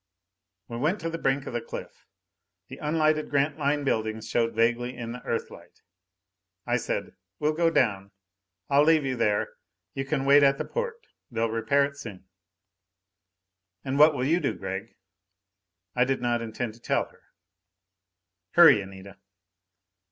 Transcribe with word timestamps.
We 0.67 0.77
went 0.77 0.99
to 1.01 1.11
the 1.11 1.19
brink 1.19 1.45
of 1.45 1.53
the 1.53 1.61
cliff. 1.61 2.07
The 2.69 2.79
unlighted 2.79 3.29
Grantline 3.29 3.83
buildings 3.83 4.27
showed 4.27 4.55
vaguely 4.55 4.97
in 4.97 5.11
the 5.11 5.21
Earthlight. 5.23 5.83
I 6.65 6.77
said, 6.77 7.15
"We'll 7.37 7.53
go 7.53 7.69
down. 7.69 8.09
I'll 8.67 8.81
leave 8.83 9.05
you 9.05 9.15
there. 9.15 9.49
You 9.93 10.03
can 10.05 10.25
wait 10.25 10.41
at 10.41 10.57
the 10.57 10.65
port. 10.65 11.05
They'll 11.29 11.51
repair 11.51 11.85
it 11.85 11.97
soon." 11.97 12.27
"And 13.85 13.99
what 13.99 14.15
will 14.15 14.25
you 14.25 14.39
do, 14.39 14.55
Gregg?" 14.55 14.95
I 15.95 16.03
did 16.03 16.19
not 16.19 16.41
intend 16.41 16.73
to 16.73 16.79
tell 16.79 17.05
her. 17.09 17.21
"Hurry, 18.53 18.81
Anita!" 18.81 19.17